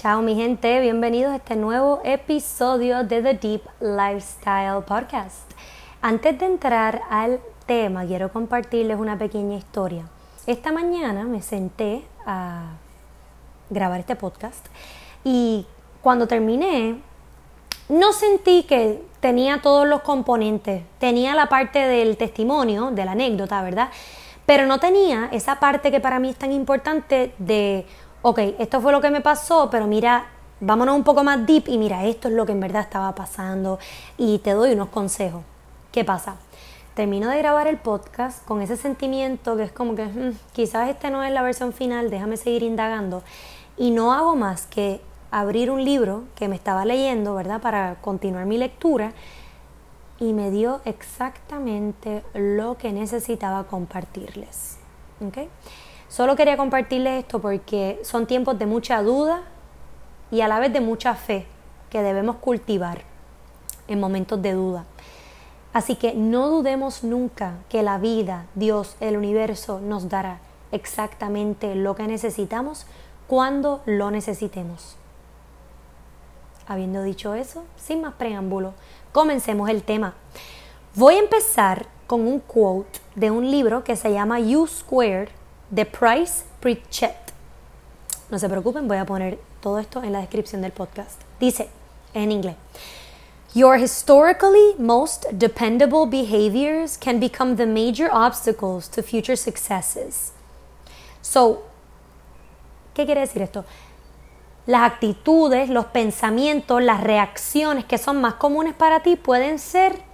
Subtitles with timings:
[0.00, 5.50] Chao mi gente, bienvenidos a este nuevo episodio de The Deep Lifestyle Podcast.
[6.00, 10.04] Antes de entrar al tema, quiero compartirles una pequeña historia.
[10.46, 12.74] Esta mañana me senté a
[13.70, 14.64] grabar este podcast
[15.24, 15.66] y
[16.00, 17.00] cuando terminé
[17.88, 23.60] no sentí que tenía todos los componentes, tenía la parte del testimonio, de la anécdota,
[23.62, 23.88] ¿verdad?
[24.46, 27.84] Pero no tenía esa parte que para mí es tan importante de
[28.22, 30.26] ok, esto fue lo que me pasó, pero mira,
[30.60, 33.78] vámonos un poco más deep y mira, esto es lo que en verdad estaba pasando
[34.16, 35.42] y te doy unos consejos.
[35.92, 36.36] ¿Qué pasa?
[36.94, 41.10] Termino de grabar el podcast con ese sentimiento que es como que mm, quizás este
[41.10, 43.22] no es la versión final, déjame seguir indagando.
[43.76, 45.00] Y no hago más que
[45.30, 47.60] abrir un libro que me estaba leyendo, ¿verdad?
[47.60, 49.12] Para continuar mi lectura
[50.18, 54.78] y me dio exactamente lo que necesitaba compartirles.
[55.24, 55.48] ¿Ok?
[56.08, 59.42] Solo quería compartirles esto porque son tiempos de mucha duda
[60.30, 61.46] y a la vez de mucha fe
[61.90, 63.02] que debemos cultivar
[63.88, 64.84] en momentos de duda.
[65.72, 70.40] Así que no dudemos nunca que la vida, Dios, el universo nos dará
[70.72, 72.86] exactamente lo que necesitamos
[73.26, 74.96] cuando lo necesitemos.
[76.66, 78.72] Habiendo dicho eso, sin más preámbulo,
[79.12, 80.14] comencemos el tema.
[80.94, 85.28] Voy a empezar con un quote de un libro que se llama U Squared
[85.74, 87.32] The Price Pritchett.
[88.30, 91.20] No se preocupen, voy a poner todo esto en la descripción del podcast.
[91.38, 91.68] Dice
[92.14, 92.56] en inglés.
[93.54, 100.32] Your historically most dependable behaviors can become the major obstacles to future successes.
[101.20, 101.64] So,
[102.94, 103.66] ¿qué quiere decir esto?
[104.66, 110.07] Las actitudes, los pensamientos, las reacciones que son más comunes para ti pueden ser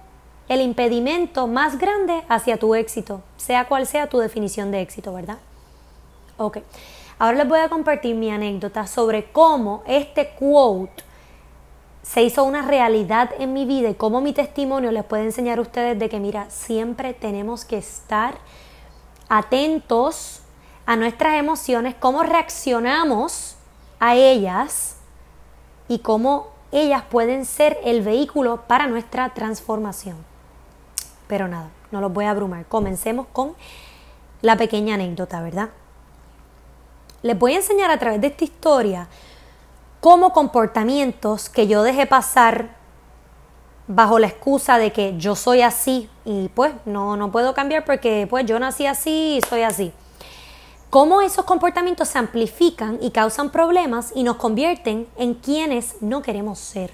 [0.47, 5.37] el impedimento más grande hacia tu éxito, sea cual sea tu definición de éxito, ¿verdad?
[6.37, 6.59] Ok,
[7.17, 11.03] ahora les voy a compartir mi anécdota sobre cómo este quote
[12.03, 15.61] se hizo una realidad en mi vida y cómo mi testimonio les puede enseñar a
[15.61, 18.35] ustedes de que, mira, siempre tenemos que estar
[19.27, 20.41] atentos
[20.85, 23.55] a nuestras emociones, cómo reaccionamos
[23.99, 24.97] a ellas
[25.87, 30.34] y cómo ellas pueden ser el vehículo para nuestra transformación.
[31.27, 32.65] Pero nada, no los voy a abrumar.
[32.65, 33.55] Comencemos con
[34.41, 35.69] la pequeña anécdota, ¿verdad?
[37.21, 39.07] Les voy a enseñar a través de esta historia
[39.99, 42.75] cómo comportamientos que yo dejé pasar
[43.87, 48.27] bajo la excusa de que yo soy así y pues no, no puedo cambiar porque
[48.29, 49.93] pues yo nací así y soy así.
[50.89, 56.59] Cómo esos comportamientos se amplifican y causan problemas y nos convierten en quienes no queremos
[56.59, 56.91] ser.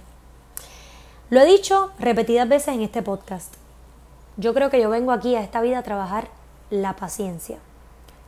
[1.30, 3.61] Lo he dicho repetidas veces en este podcast.
[4.42, 6.30] Yo creo que yo vengo aquí a esta vida a trabajar
[6.72, 7.60] la paciencia.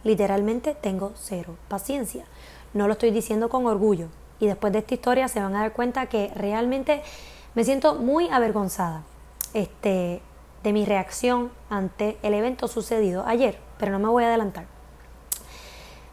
[0.04, 2.26] Literalmente tengo cero paciencia.
[2.76, 4.10] No lo estoy diciendo con orgullo.
[4.40, 7.02] Y después de esta historia se van a dar cuenta que realmente
[7.56, 9.02] me siento muy avergonzada
[9.56, 10.22] este,
[10.62, 14.66] de mi reacción ante el evento sucedido ayer, pero no me voy a adelantar.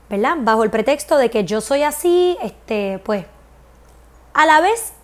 [0.08, 0.38] ¿Verdad?
[0.40, 3.26] Bajo el pretexto de que yo soy así, este, pues,
[4.32, 4.94] a la vez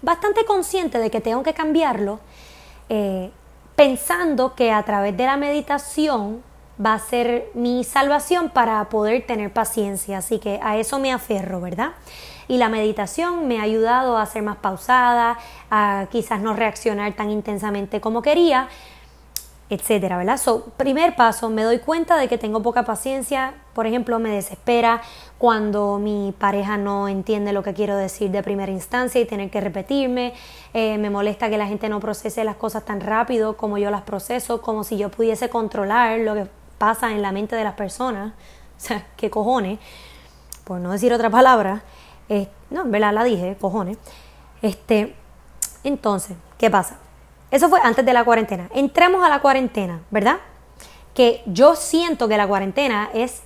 [0.00, 2.20] bastante consciente de que tengo que cambiarlo,
[2.88, 3.30] eh,
[3.76, 6.42] pensando que a través de la meditación
[6.84, 10.18] va a ser mi salvación para poder tener paciencia.
[10.18, 11.92] Así que a eso me aferro, ¿verdad?
[12.48, 15.38] Y la meditación me ha ayudado a ser más pausada,
[15.70, 18.68] a quizás no reaccionar tan intensamente como quería,
[19.74, 20.38] etcétera, ¿verdad?
[20.38, 23.54] So, primer paso, me doy cuenta de que tengo poca paciencia.
[23.74, 25.02] Por ejemplo, me desespera
[25.38, 29.60] cuando mi pareja no entiende lo que quiero decir de primera instancia y tener que
[29.60, 30.34] repetirme.
[30.72, 34.02] Eh, me molesta que la gente no procese las cosas tan rápido como yo las
[34.02, 36.46] proceso, como si yo pudiese controlar lo que
[36.78, 38.32] pasa en la mente de las personas.
[38.76, 39.78] O sea, qué cojones,
[40.64, 41.84] por no decir otra palabra.
[42.70, 43.98] no, en verdad la dije, cojones.
[44.62, 45.14] Este,
[45.84, 46.98] entonces, ¿qué pasa?
[47.54, 48.68] Eso fue antes de la cuarentena.
[48.74, 50.38] Entramos a la cuarentena, ¿verdad?
[51.14, 53.42] Que yo siento que la cuarentena es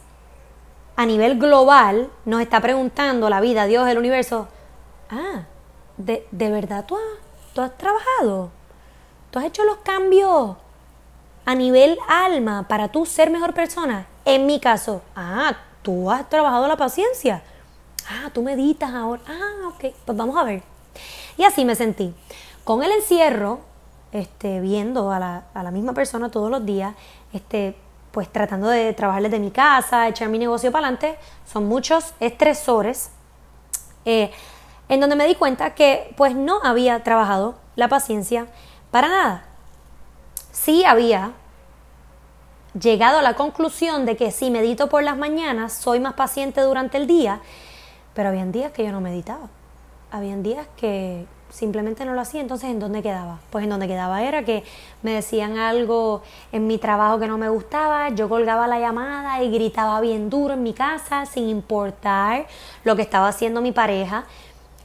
[0.96, 4.48] a nivel global, nos está preguntando la vida, Dios, el universo,
[5.10, 5.42] ah,
[5.98, 7.02] ¿de, de verdad tú has,
[7.52, 8.48] tú has trabajado?
[9.30, 10.56] ¿Tú has hecho los cambios
[11.44, 14.06] a nivel alma para tú ser mejor persona?
[14.24, 17.42] En mi caso, ah, tú has trabajado la paciencia.
[18.08, 19.20] Ah, tú meditas ahora.
[19.28, 20.62] Ah, ok, pues vamos a ver.
[21.36, 22.14] Y así me sentí.
[22.64, 23.68] Con el encierro,
[24.12, 26.94] este, viendo a la, a la misma persona todos los días,
[27.32, 27.76] este,
[28.10, 33.10] pues tratando de trabajar desde mi casa, echar mi negocio para adelante, son muchos estresores,
[34.04, 34.30] eh,
[34.88, 38.46] en donde me di cuenta que pues no había trabajado la paciencia
[38.90, 39.44] para nada.
[40.50, 41.32] Sí había
[42.78, 46.96] llegado a la conclusión de que si medito por las mañanas soy más paciente durante
[46.96, 47.40] el día,
[48.14, 49.48] Pero habían días que yo no meditaba.
[50.10, 52.40] Habían días que simplemente no lo hacía.
[52.40, 53.38] Entonces, ¿en dónde quedaba?
[53.50, 54.64] Pues en donde quedaba era que
[55.02, 56.22] me decían algo
[56.52, 60.54] en mi trabajo que no me gustaba, yo colgaba la llamada y gritaba bien duro
[60.54, 62.46] en mi casa, sin importar
[62.84, 64.24] lo que estaba haciendo mi pareja.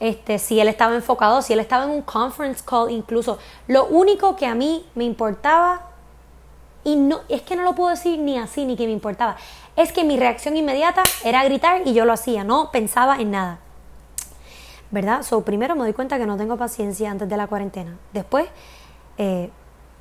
[0.00, 3.38] Este, si él estaba enfocado, si él estaba en un conference call incluso.
[3.68, 5.82] Lo único que a mí me importaba,
[6.82, 9.36] y no, es que no lo puedo decir ni así, ni que me importaba,
[9.76, 13.58] es que mi reacción inmediata era gritar y yo lo hacía, no pensaba en nada.
[14.94, 15.24] ¿Verdad?
[15.24, 17.98] So, primero me doy cuenta que no tengo paciencia antes de la cuarentena.
[18.12, 18.46] Después
[19.18, 19.50] eh,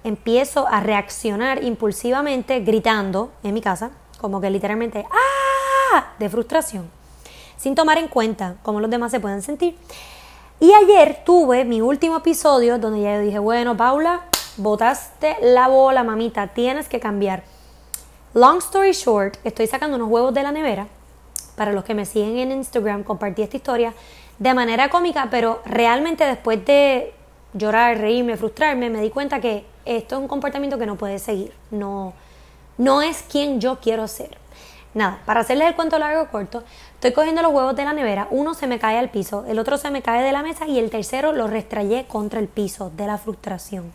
[0.03, 3.89] empiezo a reaccionar impulsivamente gritando en mi casa,
[4.21, 6.13] como que literalmente ¡ah!
[6.19, 6.91] de frustración,
[7.57, 9.75] sin tomar en cuenta cómo los demás se pueden sentir.
[10.59, 14.21] Y ayer tuve mi último episodio donde ya dije, bueno, Paula,
[14.57, 17.41] botaste la bola, mamita, tienes que cambiar.
[18.35, 20.85] Long story short, estoy sacando unos huevos de la nevera.
[21.55, 23.93] Para los que me siguen en Instagram, compartí esta historia
[24.39, 27.13] de manera cómica, pero realmente después de
[27.53, 31.53] llorar, reírme, frustrarme, me di cuenta que esto es un comportamiento que no puede seguir.
[31.71, 32.13] No,
[32.77, 34.37] no es quien yo quiero ser.
[34.93, 36.63] Nada, para hacerles el cuento largo corto,
[36.95, 39.77] estoy cogiendo los huevos de la nevera, uno se me cae al piso, el otro
[39.77, 43.07] se me cae de la mesa y el tercero lo restrayé contra el piso de
[43.07, 43.91] la frustración.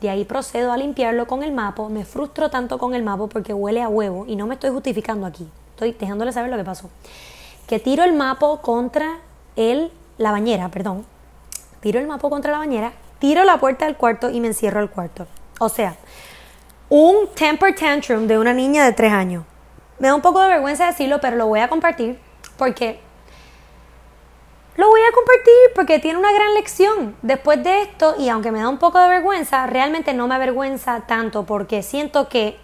[0.00, 1.90] De ahí procedo a limpiarlo con el mapo.
[1.90, 5.26] Me frustro tanto con el mapo porque huele a huevo y no me estoy justificando
[5.26, 5.46] aquí.
[5.72, 6.88] Estoy dejándole saber lo que pasó.
[7.66, 9.18] Que tiro el mapo contra
[9.56, 11.06] el, la bañera, perdón.
[11.80, 14.90] Tiro el mapo contra la bañera, tiro la puerta del cuarto y me encierro al
[14.90, 15.26] cuarto.
[15.58, 15.96] O sea,
[16.88, 19.44] un temper tantrum de una niña de tres años.
[19.98, 22.18] Me da un poco de vergüenza decirlo, pero lo voy a compartir
[22.56, 23.00] porque
[24.76, 27.16] lo voy a compartir porque tiene una gran lección.
[27.22, 31.02] Después de esto, y aunque me da un poco de vergüenza, realmente no me avergüenza
[31.06, 32.58] tanto porque siento que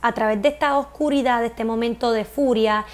[0.00, 2.84] a través de esta oscuridad, de este momento de furia,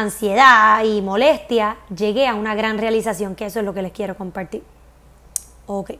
[0.00, 4.16] ansiedad y molestia, llegué a una gran realización, que eso es lo que les quiero
[4.16, 4.62] compartir.
[5.66, 5.92] Ok.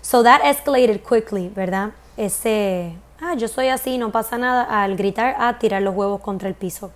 [0.00, 1.90] So that escalated quickly, ¿verdad?
[2.16, 6.48] Ese, ah, yo soy así, no pasa nada, al gritar, a tirar los huevos contra
[6.48, 6.92] el piso.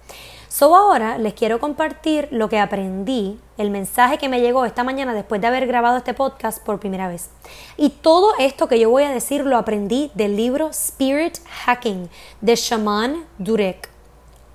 [0.49, 5.15] So ahora les quiero compartir lo que aprendí, el mensaje que me llegó esta mañana
[5.15, 7.31] después de haber grabado este podcast por primera vez.
[7.77, 12.09] Y todo esto que yo voy a decir lo aprendí del libro Spirit Hacking
[12.41, 13.98] de Shaman Durek.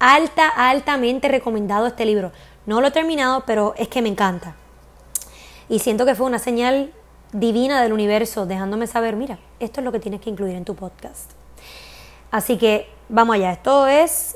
[0.06, 2.34] Alta, altamente recomendado este libro.
[2.66, 4.54] No lo he terminado, pero es que me encanta.
[5.70, 6.94] Y siento que fue una señal
[7.32, 10.76] divina del universo, dejándome saber, mira, esto es lo que tienes que incluir en tu
[10.76, 11.32] podcast.
[12.32, 14.36] Así que vamos allá, esto es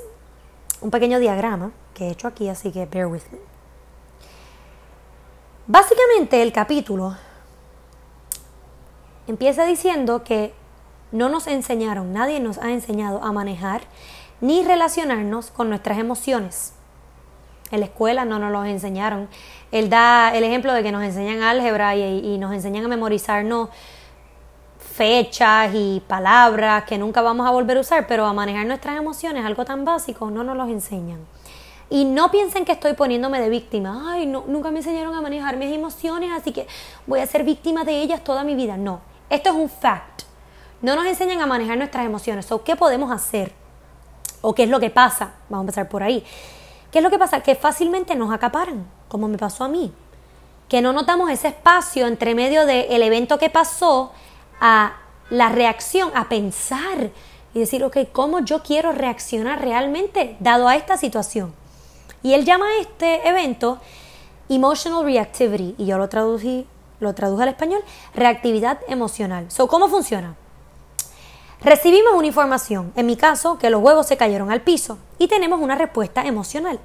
[0.80, 3.38] un pequeño diagrama que he hecho aquí, así que bear with me.
[5.66, 7.14] Básicamente el capítulo
[9.26, 10.54] empieza diciendo que
[11.12, 13.82] no nos enseñaron, nadie nos ha enseñado a manejar
[14.40, 16.74] ni relacionarnos con nuestras emociones.
[17.70, 19.28] En la escuela no nos lo enseñaron.
[19.72, 23.68] Él da el ejemplo de que nos enseñan álgebra y, nos enseñan a memorizarnos
[24.78, 29.44] fechas y palabras que nunca vamos a volver a usar, pero a manejar nuestras emociones,
[29.44, 31.20] algo tan básico, no nos los enseñan.
[31.90, 34.12] Y no piensen que estoy poniéndome de víctima.
[34.12, 36.66] Ay, no, nunca me enseñaron a manejar mis emociones, así que
[37.06, 38.76] voy a ser víctima de ellas toda mi vida.
[38.76, 39.00] No,
[39.30, 40.22] esto es un fact.
[40.80, 42.50] No nos enseñan a manejar nuestras emociones.
[42.52, 43.52] ¿O qué podemos hacer?
[44.40, 45.34] ¿O qué es lo que pasa?
[45.48, 46.24] Vamos a empezar por ahí.
[46.90, 47.42] ¿Qué es lo que pasa?
[47.42, 49.92] Que fácilmente nos acaparan, como me pasó a mí.
[50.68, 54.12] Que no notamos ese espacio entre medio del evento que pasó
[54.60, 54.96] a
[55.30, 57.10] la reacción, a pensar
[57.54, 61.54] y decir, ok, ¿cómo yo quiero reaccionar realmente dado a esta situación?
[62.22, 63.78] Y él llama a este evento
[64.48, 66.66] Emotional Reactivity, y yo lo traducí,
[67.00, 67.80] lo traduje al español,
[68.14, 69.50] reactividad emocional.
[69.50, 70.36] So, ¿Cómo funciona?
[71.60, 75.60] Recibimos una información, en mi caso, que los huevos se cayeron al piso, y tenemos
[75.60, 76.78] una respuesta emocional,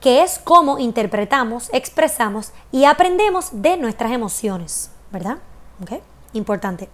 [0.00, 5.38] que es cómo interpretamos, expresamos y aprendemos de nuestras emociones, ¿verdad?
[5.82, 6.02] ¿Okay?
[6.32, 6.88] Importante.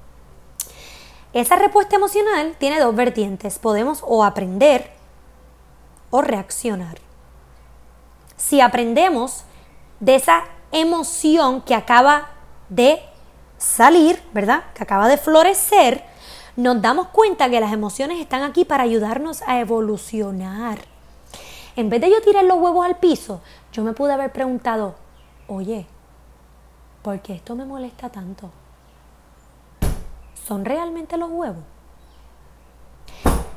[1.33, 3.61] Esa respuesta emocional tiene dos vertientes.
[3.61, 4.91] Podemos o aprender
[6.11, 6.99] o reaccionar.
[8.37, 9.45] Si aprendemos
[10.01, 12.31] de esa emoción que acaba
[12.69, 13.01] de
[13.59, 14.65] salir, ¿verdad?
[14.75, 16.05] Que acaba de florecer,
[16.63, 20.79] nos damos cuenta que las emociones están aquí para ayudarnos a evolucionar.
[21.77, 23.41] En vez de yo tirar los huevos al piso,
[23.73, 24.95] yo me pude haber preguntado,
[25.49, 25.87] oye,
[27.03, 28.51] ¿por qué esto me molesta tanto?
[30.51, 31.63] ¿son realmente los huevos?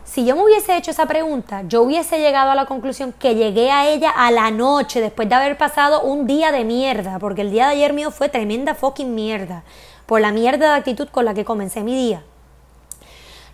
[0.05, 3.72] Si yo me hubiese hecho esa pregunta, yo hubiese llegado a la conclusión que llegué
[3.72, 7.50] a ella a la noche, después de haber pasado un día de mierda, porque el
[7.50, 9.63] día de ayer mío fue tremenda fucking mierda,
[10.05, 12.24] por la mierda de actitud con la que comencé mi día.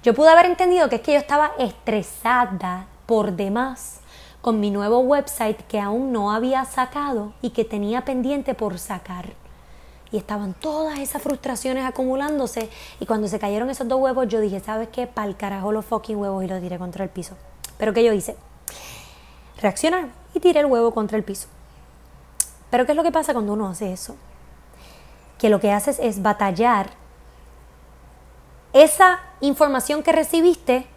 [0.02, 4.00] Yo pude haber entendido que es que yo estaba estresada por demás,
[4.42, 9.34] con mi nuevo website que aún no había sacado y que tenía pendiente por sacar.
[10.12, 12.70] Y estaban todas esas frustraciones acumulándose
[13.02, 15.06] y cuando se cayeron esos dos huevos yo dije, ¿sabes qué?
[15.06, 17.36] Pa'l carajo los fucking huevos y los tiré contra el piso.
[17.78, 18.38] Pero ¿qué yo hice?
[19.62, 21.50] Reaccionar y tiré el huevo contra el piso.
[22.72, 24.16] Pero ¿qué es lo que pasa cuando uno hace eso?
[25.38, 26.99] Que lo que haces es batallar
[28.74, 30.88] esa información que recibiste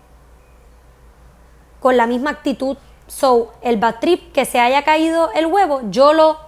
[1.80, 2.76] con la misma actitud.
[3.08, 6.38] So, el bad trip que se haya caído el huevo, yo lo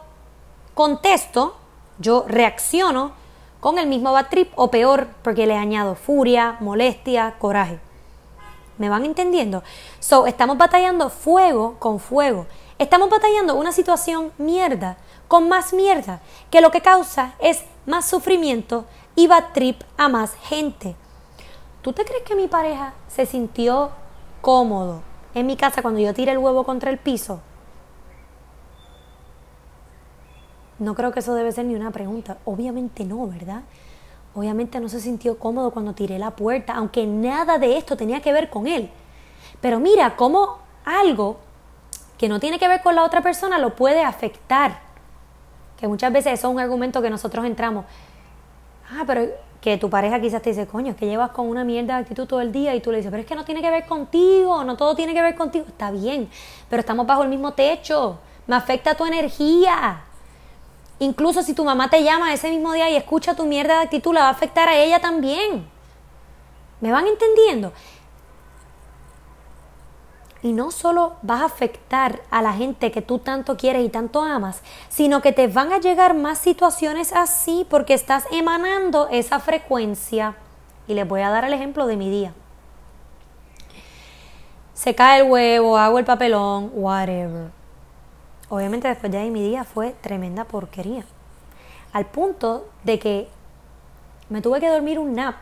[0.75, 1.57] contesto,
[1.99, 3.13] yo reacciono
[3.61, 7.81] con el mismo bad trip o peor, porque le añado furia, molestia, coraje.
[8.79, 9.63] ¿Me van entendiendo?
[10.01, 12.47] So, estamos batallando fuego con fuego.
[12.79, 14.97] Estamos batallando una situación mierda
[15.29, 20.35] con más mierda, que lo que causa es más sufrimiento y bad trip a más
[20.35, 20.97] gente.
[21.85, 23.91] ¿Tú te crees que mi pareja se sintió
[24.41, 25.03] cómodo
[25.35, 27.43] en mi casa cuando yo tiré el huevo contra el piso?
[30.79, 32.39] No creo que eso debe ser ni una pregunta.
[32.47, 33.65] Obviamente no, ¿verdad?
[34.35, 38.33] Obviamente no se sintió cómodo cuando tiré la puerta, aunque nada de esto tenía que
[38.33, 38.91] ver con él.
[39.61, 41.37] Pero mira cómo algo
[42.17, 44.81] que no tiene que ver con la otra persona lo puede afectar.
[45.79, 47.85] Que muchas veces eso es un argumento que nosotros entramos.
[48.91, 49.29] Ah, pero
[49.65, 52.27] que tu pareja quizás te dice, coño, es que llevas con una mierda de actitud
[52.27, 54.63] todo el día y tú le dices, pero es que no tiene que ver contigo,
[54.63, 55.65] no todo tiene que ver contigo.
[55.67, 56.29] Está bien,
[56.69, 60.03] pero estamos bajo el mismo techo, me afecta tu energía.
[60.99, 64.13] Incluso si tu mamá te llama ese mismo día y escucha tu mierda de actitud,
[64.13, 65.67] la va a afectar a ella también.
[66.83, 67.73] ¿Me van entendiendo?
[70.45, 74.21] Y no solo vas a afectar a la gente que tú tanto quieres y tanto
[74.21, 74.61] amas,
[74.91, 80.37] sino que te van a llegar más situaciones así porque estás emanando esa frecuencia.
[80.87, 82.35] Y les voy a dar el ejemplo de mi día.
[84.75, 87.51] Se cae el huevo, hago el papelón, whatever.
[88.51, 91.07] Obviamente después de ahí mi día fue tremenda porquería.
[91.95, 93.29] Al punto de que
[94.29, 95.37] me tuve que dormir un nap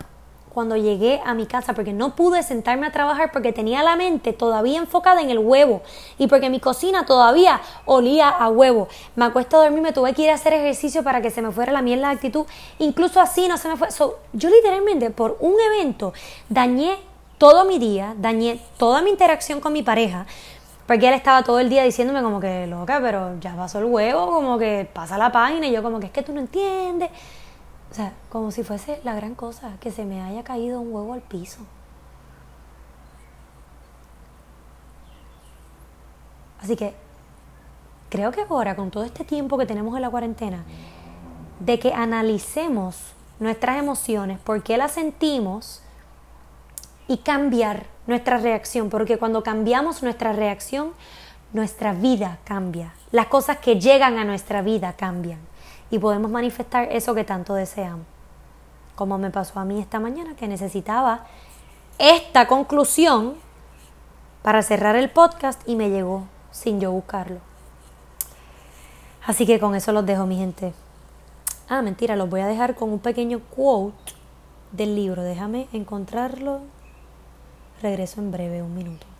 [0.52, 4.34] cuando llegué a mi casa porque no pude sentarme a trabajar porque tenía la mente
[4.34, 5.82] todavía enfocada en el huevo
[6.18, 8.88] y porque mi cocina todavía olía a huevo.
[9.16, 11.52] Me acuesto a dormir, me tuve que ir a hacer ejercicio para que se me
[11.52, 12.44] fuera la mierda de actitud.
[12.78, 13.88] Incluso así no se me fue.
[14.32, 16.12] yo literalmente por un evento
[16.50, 16.98] dañé
[17.38, 20.26] todo mi día, dañé toda mi interacción con mi pareja.
[20.86, 24.26] Porque él estaba todo el día diciéndome como que loca, pero ya pasó el huevo,
[24.26, 27.08] como que pasa la página y yo como que es que tú no entiendes.
[27.92, 31.12] O sea, como si fuese la gran cosa, que se me haya caído un huevo
[31.12, 31.58] al piso.
[36.58, 36.94] Así que
[38.08, 40.64] creo que ahora, con todo este tiempo que tenemos en la cuarentena,
[41.60, 42.96] de que analicemos
[43.38, 45.82] nuestras emociones, por qué las sentimos
[47.08, 50.94] y cambiar nuestra reacción, porque cuando cambiamos nuestra reacción,
[51.52, 55.51] nuestra vida cambia, las cosas que llegan a nuestra vida cambian
[55.92, 58.06] y podemos manifestar eso que tanto deseamos.
[58.96, 61.26] Como me pasó a mí esta mañana, que necesitaba
[61.98, 63.34] esta conclusión
[64.42, 67.40] para cerrar el podcast y me llegó sin yo buscarlo.
[69.26, 70.72] Así que con eso los dejo, mi gente.
[71.68, 74.14] Ah, mentira, los voy a dejar con un pequeño quote
[74.72, 75.22] del libro.
[75.22, 76.60] Déjame encontrarlo.
[77.82, 79.11] Regreso en breve, un minuto.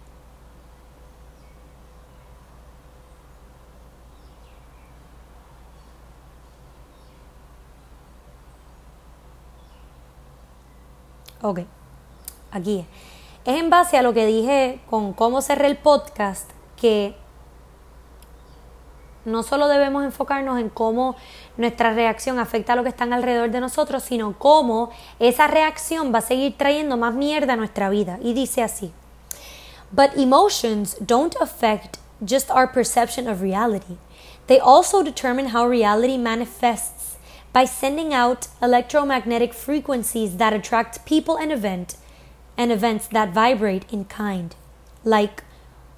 [11.43, 11.61] Ok,
[12.53, 12.87] aquí es.
[13.45, 17.17] en base a lo que dije con cómo cerré el podcast que
[19.25, 21.17] no solo debemos enfocarnos en cómo
[21.57, 26.19] nuestra reacción afecta a lo que están alrededor de nosotros, sino cómo esa reacción va
[26.19, 28.19] a seguir trayendo más mierda a nuestra vida.
[28.23, 28.93] Y dice así,
[29.91, 33.97] But emotions don't affect just our perception of reality.
[34.47, 37.02] They also determine how reality manifests
[37.53, 41.97] by sending out electromagnetic frequencies that attract people and event
[42.57, 44.55] and events that vibrate in kind.
[45.05, 45.45] Like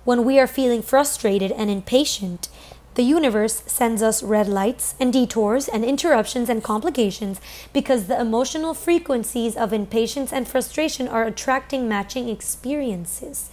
[0.05, 2.49] when we are feeling frustrated and impatient,
[2.95, 7.41] the universe sends us red lights and detours and interruptions and complications
[7.73, 13.51] because the emotional frequencies of impatience and frustration are attracting matching experiences.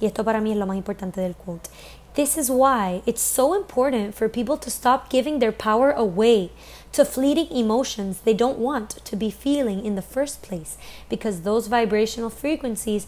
[0.00, 1.68] Y esto para mí es lo más importante del quote.
[2.14, 6.50] This is why it's so important for people to stop giving their power away
[6.92, 10.76] to fleeting emotions they don't want to be feeling in the first place
[11.08, 13.06] because those vibrational frequencies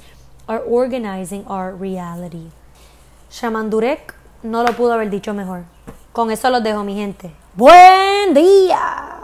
[0.49, 2.51] are organizing our reality.
[3.31, 5.65] Shaman Durek no lo pudo haber dicho mejor.
[6.13, 7.31] Con eso los dejo, mi gente.
[7.55, 9.20] ¡Buen día!